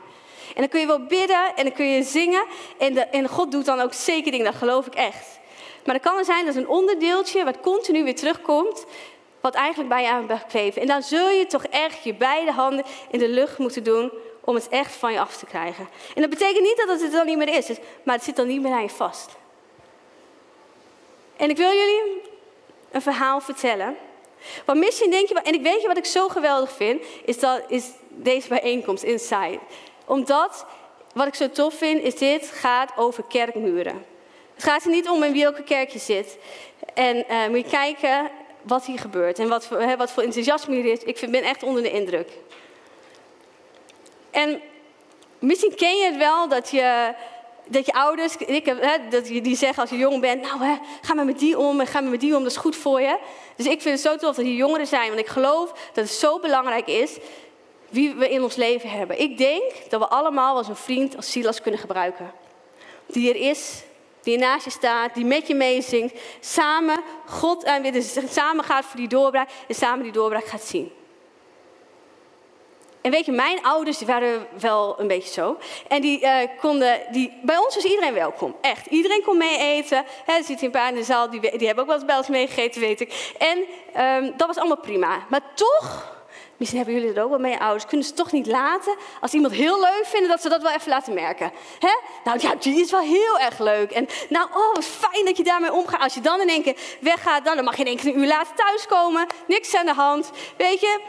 [0.55, 2.45] En dan kun je wel bidden en dan kun je zingen.
[2.79, 5.38] En, de, en God doet dan ook zeker dingen, dat geloof ik echt.
[5.89, 8.85] Maar het kan er zijn dat een onderdeeltje wat continu weer terugkomt,
[9.41, 10.83] wat eigenlijk bij je aan kleven.
[10.83, 14.55] En dan zul je toch echt je beide handen in de lucht moeten doen om
[14.55, 15.89] het echt van je af te krijgen.
[16.15, 17.69] En dat betekent niet dat het er dan niet meer is,
[18.03, 19.37] maar het zit dan niet meer aan je vast.
[21.37, 22.23] En ik wil jullie
[22.91, 23.97] een verhaal vertellen.
[24.65, 27.63] Want misschien denk je, en ik weet je wat ik zo geweldig vind, is, dat,
[27.69, 29.59] is deze bijeenkomst Inside.
[30.07, 30.67] Omdat,
[31.15, 34.17] wat ik zo tof vind, is dit gaat over kerkmuren.
[34.59, 36.39] Het gaat er niet om in welke kerk je zit.
[36.95, 38.31] En uh, moet je kijken
[38.63, 41.03] wat hier gebeurt en wat voor, hè, wat voor enthousiasme hier is.
[41.03, 42.29] Ik ben echt onder de indruk.
[44.31, 44.61] En
[45.39, 47.15] misschien ken je het wel dat je,
[47.67, 50.77] dat je ouders, ik, hè, dat je die zeggen als je jong bent, nou hè,
[51.01, 53.01] ga maar met die om en ga maar met die om, dat is goed voor
[53.01, 53.19] je.
[53.57, 56.15] Dus ik vind het zo tof dat hier jongeren zijn, want ik geloof dat het
[56.15, 57.17] zo belangrijk is
[57.89, 59.21] wie we in ons leven hebben.
[59.21, 62.33] Ik denk dat we allemaal als een vriend als Silas kunnen gebruiken.
[63.07, 63.83] Die er is,
[64.29, 69.09] die naast je staat, die met je meezingt, samen God aanbidden, samen gaat voor die
[69.09, 70.93] doorbraak en samen die doorbraak gaat zien.
[73.01, 75.59] En weet je, mijn ouders waren wel een beetje zo.
[75.89, 78.57] En die uh, konden, die, bij ons was iedereen welkom.
[78.61, 78.87] Echt.
[78.87, 80.05] Iedereen kon mee eten.
[80.27, 82.29] er zitten een paar in de zaal, die, die hebben ook wel eens bij ons
[82.29, 83.35] meegegeten, weet ik.
[83.39, 83.59] En
[84.05, 85.27] um, dat was allemaal prima.
[85.29, 86.18] Maar toch,
[86.59, 89.53] misschien hebben jullie het ook wel mee, ouders, kunnen ze toch niet laten, als iemand
[89.53, 91.53] heel leuk vinden, dat ze dat wel even laten merken.
[91.79, 91.99] Hè?
[92.25, 93.91] Nou ja, die is wel heel erg leuk.
[93.91, 96.01] En nou, oh, wat fijn dat je daarmee omgaat.
[96.01, 98.27] Als je dan in één keer weggaat, dan, mag je in één keer een uur
[98.27, 99.27] later thuiskomen.
[99.47, 100.31] Niks aan de hand.
[100.57, 101.01] Weet je,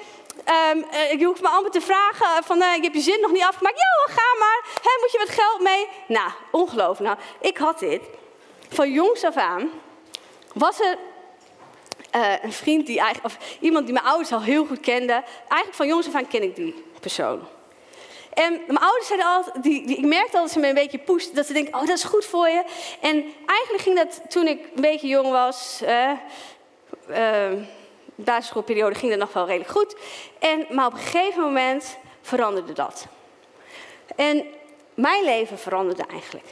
[0.73, 0.85] Um,
[1.19, 3.77] je hoeft me amper te vragen van, uh, ik heb je zin nog niet afgemaakt.
[3.77, 4.63] Ja, ga maar.
[4.81, 5.87] Hey, moet je wat geld mee?
[6.07, 6.99] Nou, ongelooflijk.
[6.99, 8.01] Nou, ik had dit.
[8.69, 9.69] Van jongs af aan
[10.53, 10.97] was er
[12.15, 15.23] uh, een vriend die eigenlijk, of iemand die mijn ouders al heel goed kende.
[15.47, 17.47] Eigenlijk van jongs af aan ken ik die persoon.
[18.33, 20.99] En mijn ouders zeiden altijd, die, die, ik merkte altijd dat ze me een beetje
[20.99, 22.63] poest, dat ze denken, oh dat is goed voor je.
[23.01, 27.51] En eigenlijk ging dat toen ik een beetje jong was, uh,
[28.15, 29.95] basisschoolperiode ging dat nog wel redelijk goed.
[30.39, 33.07] En, maar op een gegeven moment veranderde dat.
[34.15, 34.45] En
[34.93, 36.47] mijn leven veranderde eigenlijk.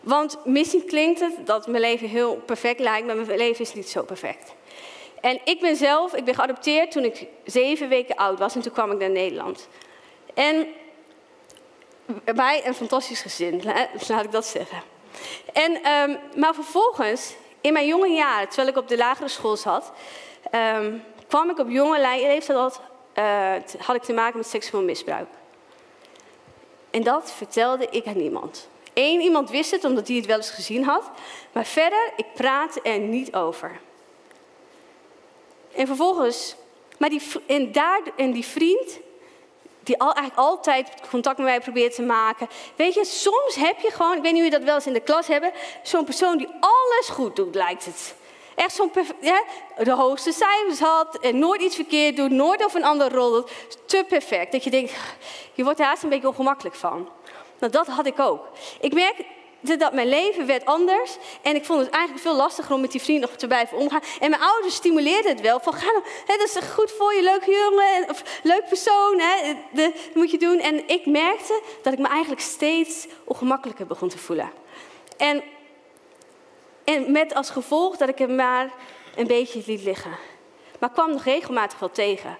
[0.00, 3.88] Want misschien klinkt het dat mijn leven heel perfect lijkt, maar mijn leven is niet
[3.88, 4.54] zo perfect.
[5.20, 8.72] En ik ben zelf, ik ben geadopteerd toen ik zeven weken oud was en toen
[8.72, 9.68] kwam ik naar Nederland.
[10.34, 10.68] En
[12.24, 13.62] wij een fantastisch gezin,
[14.08, 14.82] laat ik dat zeggen.
[15.52, 19.92] En, um, maar vervolgens, in mijn jonge jaren, terwijl ik op de lagere school zat,
[20.52, 22.72] um, kwam ik op jonge leeftijd al,
[23.14, 25.28] uh, had ik te maken met seksueel misbruik.
[26.90, 28.68] En dat vertelde ik aan niemand.
[28.94, 31.10] Eén iemand wist het, omdat hij het wel eens gezien had.
[31.52, 33.80] Maar verder, ik praatte er niet over.
[35.74, 36.54] En vervolgens,
[36.98, 38.98] maar die, en, daar, en die vriend,
[39.82, 42.48] die al, eigenlijk altijd contact met mij probeert te maken.
[42.76, 44.92] Weet je, soms heb je gewoon, ik weet niet hoe je dat wel eens in
[44.92, 45.52] de klas hebben,
[45.82, 48.14] zo'n persoon die alles goed doet, lijkt het.
[48.54, 49.42] Echt zo'n ja,
[49.82, 53.50] de hoogste cijfers had en nooit iets verkeerd doet, nooit over een ander rolt.
[53.86, 54.52] Te perfect.
[54.52, 54.92] Dat je denkt,
[55.54, 57.08] je wordt er haast een beetje ongemakkelijk van.
[57.58, 58.48] Nou, dat had ik ook.
[58.80, 59.16] Ik merk
[59.60, 61.16] dat mijn leven werd anders.
[61.42, 64.02] En ik vond het eigenlijk veel lastiger om met die vriend nog te blijven omgaan.
[64.20, 65.60] En mijn ouders stimuleerden het wel.
[65.60, 69.20] Van, ga nou, hè, dat is goed voor je, leuk jongen, of leuk persoon.
[69.20, 70.58] Hè, dat moet je doen.
[70.58, 74.50] En ik merkte dat ik me eigenlijk steeds ongemakkelijker begon te voelen.
[75.16, 75.42] En
[76.88, 78.70] en met als gevolg dat ik hem maar
[79.16, 80.16] een beetje liet liggen.
[80.78, 82.38] Maar kwam nog regelmatig wel tegen.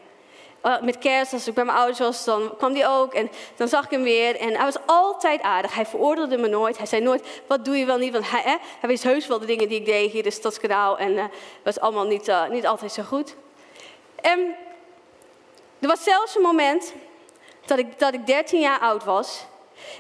[0.65, 3.15] Uh, met kerst, als ik bij mijn ouders was, dan kwam hij ook.
[3.15, 4.37] En dan zag ik hem weer.
[4.37, 5.75] En hij was altijd aardig.
[5.75, 6.77] Hij veroordeelde me nooit.
[6.77, 8.13] Hij zei nooit, wat doe je wel niet?
[8.13, 10.99] Want hij, hè, hij wist heus wel de dingen die ik deed hier in Stadskanaal.
[10.99, 11.25] En uh,
[11.63, 13.35] was allemaal niet, uh, niet altijd zo goed.
[14.21, 14.55] En
[15.79, 16.93] er was zelfs een moment
[17.67, 19.47] dat ik, dat ik 13 jaar oud was.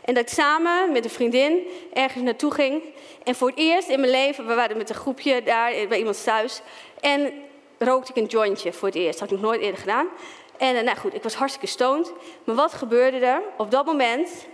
[0.05, 2.83] En dat ik samen met een vriendin ergens naartoe ging.
[3.25, 6.25] En voor het eerst in mijn leven, we waren met een groepje daar bij iemand
[6.25, 6.61] thuis.
[7.01, 7.33] En
[7.79, 9.19] rookte ik een jointje voor het eerst.
[9.19, 10.09] Dat had ik nog nooit eerder gedaan.
[10.59, 12.13] En uh, nou goed, ik was hartstikke stoned.
[12.45, 13.43] Maar wat gebeurde er?
[13.57, 14.47] Op dat moment,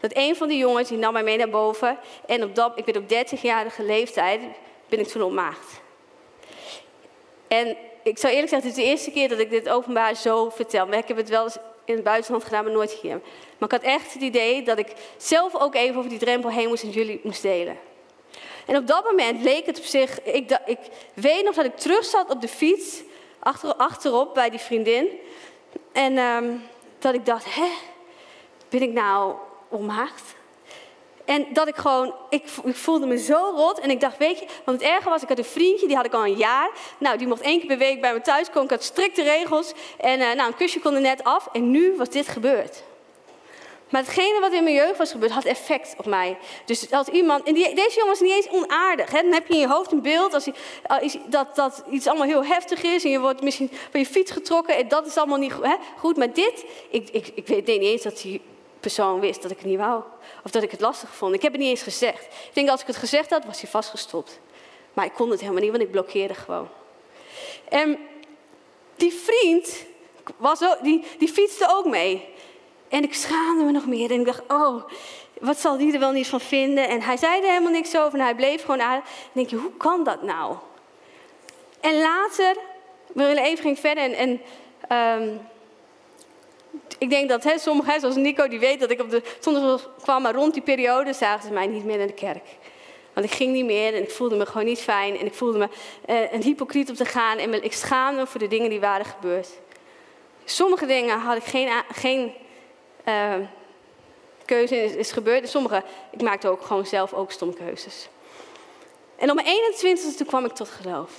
[0.00, 1.98] dat een van die jongens, die nam mij mee naar boven.
[2.26, 4.40] En op dat, ik ben op 30-jarige leeftijd,
[4.88, 5.80] ben ik toen ontmaagd.
[7.48, 10.50] En ik zou eerlijk zeggen, het is de eerste keer dat ik dit openbaar zo
[10.50, 10.86] vertel.
[10.86, 13.20] Maar ik heb het wel eens in het buitenland gedaan, maar nooit hier.
[13.58, 16.68] Maar ik had echt het idee dat ik zelf ook even over die drempel heen
[16.68, 17.78] moest en jullie moest delen.
[18.66, 20.78] En op dat moment leek het op zich, ik, ik
[21.14, 23.02] weet nog dat ik terug zat op de fiets,
[23.42, 25.08] achter, achterop bij die vriendin.
[25.92, 26.62] En um,
[26.98, 27.68] dat ik dacht, hè,
[28.68, 29.34] ben ik nou
[29.68, 30.34] onmaagd?
[31.24, 33.78] En dat ik gewoon, ik, voelde me zo rot.
[33.78, 36.04] En ik dacht, weet je, want het erge was, ik had een vriendje, die had
[36.04, 36.70] ik al een jaar.
[36.98, 38.64] Nou, die mocht één keer per week bij me thuis komen.
[38.64, 39.72] Ik had strikte regels.
[39.98, 41.48] En uh, nou, een kusje kon er net af.
[41.52, 42.82] En nu was dit gebeurd.
[43.92, 46.38] Maar hetgene wat in mijn jeugd was gebeurd, had effect op mij.
[46.64, 49.10] Dus als iemand, deze jongen is niet eens onaardig.
[49.10, 49.22] Hè?
[49.22, 52.44] Dan heb je in je hoofd een beeld als hij, dat, dat iets allemaal heel
[52.44, 53.04] heftig is.
[53.04, 54.76] En je wordt misschien van je fiets getrokken.
[54.76, 55.74] En dat is allemaal niet hè?
[55.98, 56.16] goed.
[56.16, 58.40] Maar dit, ik, ik, ik weet niet eens dat die
[58.80, 60.02] persoon wist dat ik het niet wou.
[60.44, 61.34] Of dat ik het lastig vond.
[61.34, 62.24] Ik heb het niet eens gezegd.
[62.24, 64.40] Ik denk als ik het gezegd had, was hij vastgestopt.
[64.92, 66.68] Maar ik kon het helemaal niet, want ik blokkeerde gewoon.
[67.68, 67.98] En
[68.96, 69.84] die vriend,
[70.36, 72.28] was ook, die, die fietste ook mee.
[72.92, 74.10] En ik schaamde me nog meer.
[74.10, 74.82] En ik dacht, oh,
[75.40, 76.88] wat zal die er wel niet van vinden?
[76.88, 78.96] En hij zei er helemaal niks over en hij bleef gewoon aan.
[78.96, 79.02] En
[79.32, 80.56] denk je, hoe kan dat nou?
[81.80, 82.56] En later,
[83.06, 84.40] we willen even ging verder en,
[84.88, 85.40] en um,
[86.98, 90.22] ik denk dat hè, sommigen, zoals Nico, die weet dat ik op de zondag kwam,
[90.22, 92.44] maar rond die periode zagen ze mij niet meer in de kerk.
[93.12, 95.58] Want ik ging niet meer en ik voelde me gewoon niet fijn en ik voelde
[95.58, 95.68] me
[96.08, 99.06] uh, een hypocriet om te gaan en ik schaamde me voor de dingen die waren
[99.06, 99.48] gebeurd.
[100.44, 102.32] Sommige dingen had ik geen, geen
[103.08, 103.34] uh,
[104.44, 105.48] keuze is, is gebeurd.
[105.48, 108.08] Sommige, ik maakte ook gewoon zelf ook stomme keuzes.
[109.16, 111.10] En op mijn 21ste toen kwam ik tot geloof.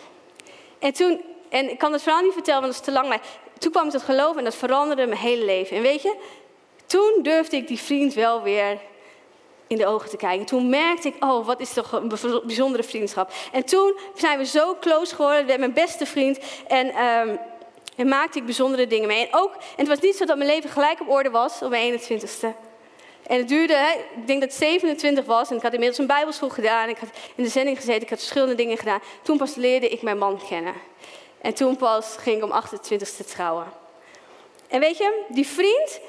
[0.79, 3.21] En toen, en ik kan het verhaal niet vertellen, want dat is te lang, maar
[3.57, 5.77] toen kwam ik tot geloof en dat veranderde mijn hele leven.
[5.77, 6.15] En weet je,
[6.85, 8.79] toen durfde ik die vriend wel weer
[9.67, 10.45] in de ogen te kijken.
[10.45, 12.11] Toen merkte ik, oh, wat is toch een
[12.45, 13.31] bijzondere vriendschap.
[13.51, 16.39] En toen zijn we zo close geworden, werd mijn beste vriend.
[16.67, 17.39] En um,
[17.95, 19.27] en maakte ik bijzondere dingen mee.
[19.27, 21.69] En, ook, en het was niet zo dat mijn leven gelijk op orde was op
[21.69, 22.47] mijn 21ste.
[23.27, 25.49] En het duurde, hè, ik denk dat het 27 was.
[25.49, 26.89] En ik had inmiddels een bijbelschool gedaan.
[26.89, 28.01] Ik had in de zending gezeten.
[28.01, 28.99] Ik had verschillende dingen gedaan.
[29.21, 30.73] Toen pas leerde ik mijn man kennen.
[31.41, 33.65] En toen pas ging ik om 28ste trouwen.
[34.67, 35.99] En weet je, die vriend,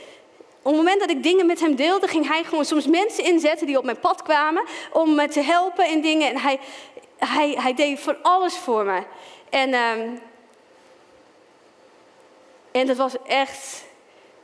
[0.63, 3.67] op het moment dat ik dingen met hem deelde, ging hij gewoon soms mensen inzetten
[3.67, 6.29] die op mijn pad kwamen om me te helpen in dingen.
[6.29, 6.59] En hij,
[7.19, 9.03] hij, hij deed voor alles voor me.
[9.51, 10.21] En um,
[12.75, 13.85] en dat was echt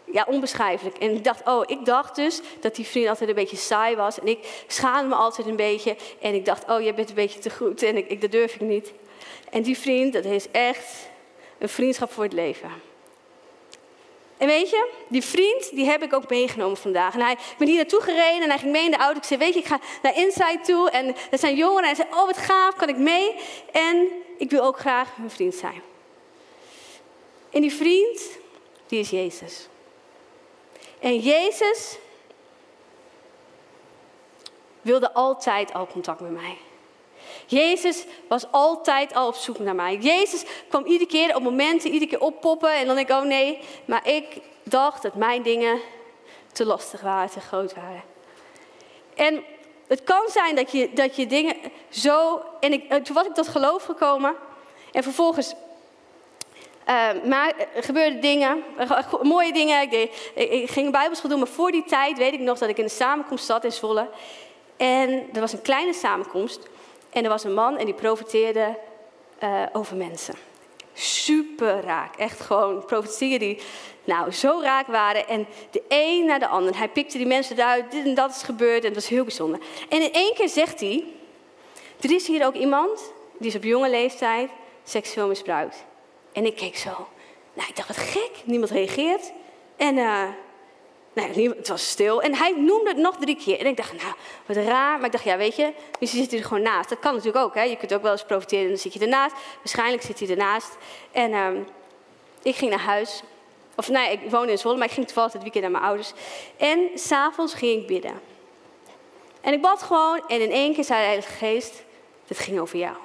[0.04, 0.98] ja, onbeschrijfelijk.
[0.98, 4.20] En ik dacht, oh, ik dacht dus dat die vriend altijd een beetje saai was.
[4.20, 5.96] En ik schaamde me altijd een beetje.
[6.20, 7.82] En ik dacht, oh, jij bent een beetje te goed.
[7.82, 8.92] En ik, ik, dat durf ik niet.
[9.50, 10.86] En die vriend, dat is echt
[11.58, 12.70] een vriendschap voor het leven.
[14.36, 17.14] En weet je, die vriend, die heb ik ook meegenomen vandaag.
[17.14, 19.18] En hij, ik ben hier naartoe gereden en hij ging mee in de auto.
[19.18, 20.90] Ik zei, weet je, ik ga naar Inside toe.
[20.90, 21.88] En er zijn jongeren.
[21.88, 23.34] En hij zei, oh, wat gaaf, kan ik mee?
[23.72, 25.82] En ik wil ook graag hun vriend zijn.
[27.50, 28.38] En die vriend,
[28.86, 29.68] die is Jezus.
[30.98, 31.98] En Jezus
[34.82, 36.56] wilde altijd al contact met mij.
[37.46, 39.96] Jezus was altijd al op zoek naar mij.
[39.96, 42.74] Jezus kwam iedere keer op momenten, iedere keer oppoppen.
[42.74, 43.58] En dan denk ik, oh nee.
[43.84, 45.80] Maar ik dacht dat mijn dingen
[46.52, 48.02] te lastig waren, te groot waren.
[49.14, 49.44] En
[49.86, 51.56] het kan zijn dat je, dat je dingen
[51.88, 52.42] zo...
[52.60, 54.34] En ik, toen was ik tot geloof gekomen.
[54.92, 55.54] En vervolgens
[56.90, 58.62] uh, maar er gebeurden dingen,
[59.22, 59.82] mooie dingen.
[59.82, 62.78] Ik, deed, ik, ging bijbelschool doen, maar voor die tijd weet ik nog dat ik
[62.78, 64.08] in een samenkomst zat in Zwolle.
[64.76, 66.68] En er was een kleine samenkomst.
[67.10, 68.78] En er was een man en die profiteerde
[69.42, 70.34] uh, over mensen.
[70.92, 72.16] Super raak.
[72.16, 73.60] Echt gewoon profetieën die
[74.04, 75.28] nou, zo raak waren.
[75.28, 76.78] En de een naar de ander.
[76.78, 77.90] Hij pikte die mensen eruit.
[77.90, 78.80] Dit en dat is gebeurd.
[78.80, 79.60] En het was heel bijzonder.
[79.88, 81.04] En in één keer zegt hij...
[82.00, 84.50] Er is hier ook iemand, die is op jonge leeftijd
[84.84, 85.84] seksueel misbruikt.
[86.32, 87.08] En ik keek zo.
[87.52, 88.30] Nou, ik dacht, wat gek.
[88.44, 89.32] Niemand reageert.
[89.76, 90.28] En uh,
[91.12, 92.22] nou, het was stil.
[92.22, 93.58] En hij noemde het nog drie keer.
[93.58, 94.14] En ik dacht, nou,
[94.46, 94.96] wat raar.
[94.96, 96.88] Maar ik dacht, ja, weet je, misschien zit hij er gewoon naast.
[96.88, 97.62] Dat kan natuurlijk ook, hè.
[97.62, 99.34] Je kunt ook wel eens profiteren en dan zit je ernaast.
[99.56, 100.76] Waarschijnlijk zit hij ernaast.
[101.12, 101.66] En um,
[102.42, 103.22] ik ging naar huis.
[103.76, 106.12] Of nee, ik woonde in Zwolle, maar ik ging toevallig het weekend naar mijn ouders.
[106.56, 108.20] En s'avonds ging ik bidden.
[109.40, 111.82] En ik bad gewoon en in één keer zei de Heilige Geest,
[112.26, 112.96] het ging over jou.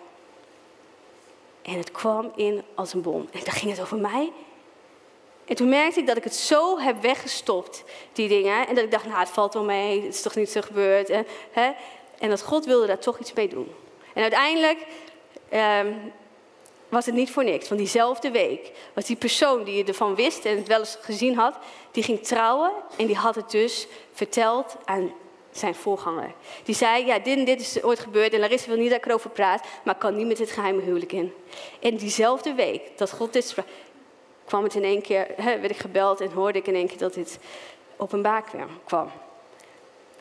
[1.65, 3.27] En het kwam in als een bom.
[3.31, 4.31] En dan ging het over mij.
[5.45, 8.67] En toen merkte ik dat ik het zo heb weggestopt, die dingen.
[8.67, 11.09] En dat ik dacht, nou, het valt wel mee, het is toch niet zo gebeurd.
[11.09, 11.71] En, hè?
[12.19, 13.67] en dat God wilde daar toch iets mee doen.
[14.13, 14.85] En uiteindelijk
[15.49, 15.93] ehm,
[16.89, 17.67] was het niet voor niks.
[17.67, 21.57] Want diezelfde week was die persoon die ervan wist en het wel eens gezien had,
[21.91, 25.13] die ging trouwen en die had het dus verteld aan
[25.57, 26.31] zijn voorganger.
[26.63, 29.05] Die zei, ja, dit en dit is ooit gebeurd en Larissa wil niet dat ik
[29.05, 31.33] erover praat, maar kan niet met dit geheime huwelijk in.
[31.79, 33.65] En diezelfde week dat God dit sprak,
[34.45, 36.97] kwam het in één keer, hè, werd ik gebeld en hoorde ik in één keer
[36.97, 37.39] dat dit
[37.97, 38.43] openbaar
[38.85, 39.11] kwam.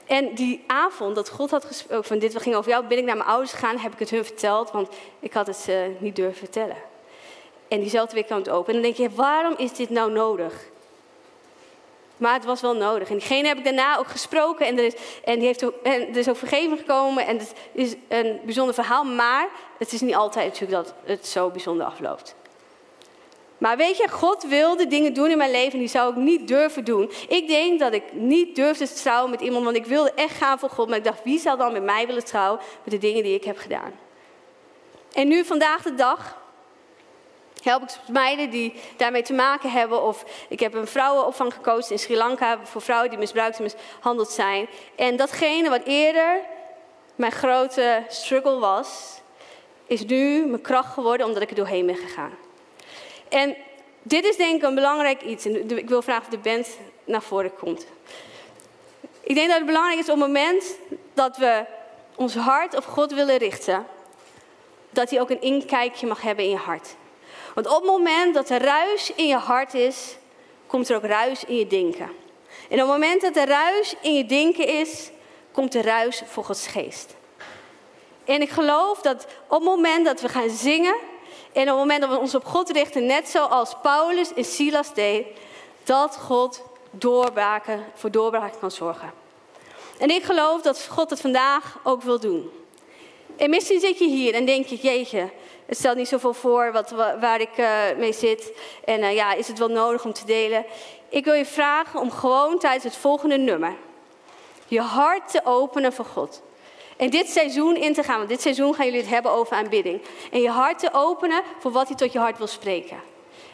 [0.06, 3.16] En die avond dat God had gesproken van dit ging over jou, ben ik naar
[3.16, 4.88] mijn ouders gegaan, heb ik het hun verteld, want
[5.20, 6.76] ik had het uh, niet durven vertellen.
[7.68, 8.74] En diezelfde week kwam het open.
[8.74, 10.72] En dan denk je, waarom is dit nou nodig?
[12.16, 13.08] Maar het was wel nodig.
[13.08, 14.66] En diegene heb ik daarna ook gesproken.
[14.66, 17.26] En er is, en die heeft ook, en er is ook vergeving gekomen.
[17.26, 19.04] En het is een bijzonder verhaal.
[19.04, 19.48] Maar
[19.78, 22.34] het is niet altijd natuurlijk dat het zo bijzonder afloopt.
[23.58, 26.48] Maar weet je, God wilde dingen doen in mijn leven en die zou ik niet
[26.48, 27.10] durven doen.
[27.28, 30.58] Ik denk dat ik niet durfde te trouwen met iemand, want ik wilde echt gaan
[30.58, 30.88] voor God.
[30.88, 33.44] Maar ik dacht, wie zal dan met mij willen trouwen met de dingen die ik
[33.44, 33.92] heb gedaan?
[35.12, 36.36] En nu, vandaag de dag,
[37.64, 40.02] help ik meiden die daarmee te maken hebben.
[40.02, 44.30] Of ik heb een vrouwenopvang gekozen in Sri Lanka voor vrouwen die misbruikt en mishandeld
[44.30, 44.66] zijn.
[44.96, 46.40] En datgene wat eerder
[47.14, 49.20] mijn grote struggle was,
[49.86, 52.32] is nu mijn kracht geworden omdat ik er doorheen ben gegaan.
[53.28, 53.56] En
[54.02, 55.44] dit is denk ik een belangrijk iets.
[55.44, 56.68] En ik wil vragen of de band
[57.04, 57.86] naar voren komt.
[59.20, 60.76] Ik denk dat het belangrijk is op het moment
[61.14, 61.64] dat we
[62.14, 63.86] ons hart op God willen richten,
[64.90, 66.94] dat hij ook een inkijkje mag hebben in je hart.
[67.54, 70.16] Want op het moment dat er ruis in je hart is,
[70.66, 72.10] komt er ook ruis in je denken.
[72.68, 75.10] En op het moment dat er ruis in je denken is,
[75.52, 77.14] komt er ruis voor Gods geest.
[78.24, 80.96] En ik geloof dat op het moment dat we gaan zingen,
[81.52, 84.94] en op het moment dat we ons op God richten, net zoals Paulus en Silas
[84.94, 85.26] deed,
[85.84, 89.12] dat God doorbraken, voor doorbraken kan zorgen.
[89.98, 92.50] En ik geloof dat God het vandaag ook wil doen.
[93.36, 95.30] En misschien zit je hier en denk je, jeetje,
[95.66, 98.52] het stelt niet zoveel voor wat, waar ik uh, mee zit.
[98.84, 100.64] En uh, ja, is het wel nodig om te delen?
[101.08, 103.74] Ik wil je vragen om gewoon tijdens het volgende nummer
[104.66, 106.42] je hart te openen voor God.
[106.96, 110.00] En dit seizoen in te gaan, want dit seizoen gaan jullie het hebben over aanbidding.
[110.30, 112.96] En je hart te openen voor wat hij tot je hart wil spreken.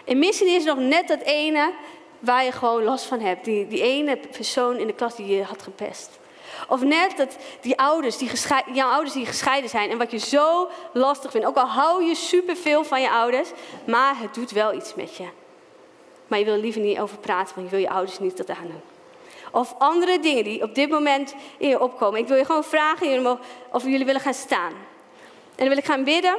[0.04, 1.72] En misschien is nog net dat ene
[2.18, 3.44] waar je gewoon last van hebt.
[3.44, 6.18] Die, die ene persoon in de klas die je had gepest.
[6.68, 8.30] Of net dat die ouders, die
[8.72, 11.46] jouw ouders die gescheiden zijn en wat je zo lastig vindt.
[11.46, 13.50] Ook al hou je superveel van je ouders,
[13.84, 15.28] maar het doet wel iets met je.
[16.26, 18.50] Maar je wil er liever niet over praten, want je wil je ouders niet dat
[18.50, 18.80] aandoen.
[19.50, 22.20] Of andere dingen die op dit moment in je opkomen.
[22.20, 23.38] Ik wil je gewoon vragen
[23.72, 24.72] of jullie willen gaan staan.
[25.54, 26.36] En dan wil ik gaan bidden.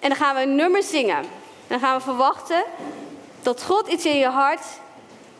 [0.00, 1.16] En dan gaan we een nummer zingen.
[1.16, 1.26] En
[1.68, 2.64] dan gaan we verwachten
[3.42, 4.64] dat God iets in je hart,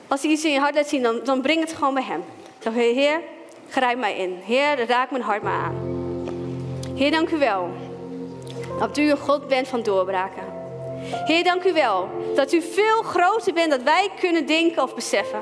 [0.09, 2.25] als hij iets in je hart laat zien, dan, dan breng het gewoon bij hem.
[2.59, 3.21] Dan Heer,
[3.69, 4.39] grijp mij in.
[4.45, 5.75] Heer, raak mijn hart maar aan.
[6.95, 7.69] Heer, dank u wel.
[8.79, 10.43] Dat u een God bent van doorbraken.
[11.01, 15.41] Heer, dank u wel dat u veel groter bent dan wij kunnen denken of beseffen.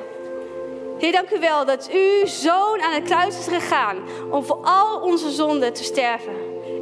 [0.98, 3.96] Heer, dank u wel dat uw zoon aan het kruis is gegaan
[4.30, 6.32] om voor al onze zonden te sterven.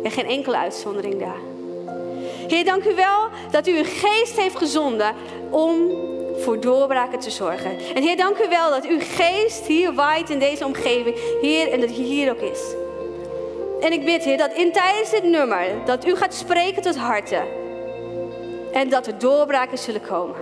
[0.03, 1.41] En geen enkele uitzondering daar.
[2.49, 5.15] Heer, dank u wel dat u uw geest heeft gezonden
[5.51, 5.91] om
[6.43, 7.79] voor doorbraken te zorgen.
[7.95, 11.17] En Heer, dank u wel dat uw geest hier waait in deze omgeving.
[11.41, 12.61] Heer, en dat hij hier ook is.
[13.81, 17.45] En ik bid, Heer, dat in tijdens dit nummer, dat u gaat spreken tot harten.
[18.73, 20.37] En dat er doorbraken zullen komen.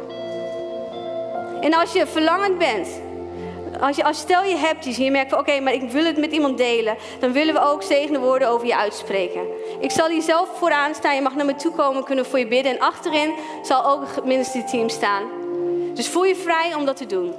[1.61, 2.89] En als je verlangend bent
[3.81, 6.05] als je, als stel je hebt iets en je merkt van oké, maar ik wil
[6.05, 9.47] het met iemand delen, dan willen we ook zegende woorden over je uitspreken.
[9.81, 12.47] Ik zal hier zelf vooraan staan, je mag naar me toe komen, kunnen voor je
[12.47, 12.73] bidden.
[12.73, 15.40] En achterin zal ook het ministerie team staan.
[15.95, 17.35] Dus voel je vrij om dat te doen.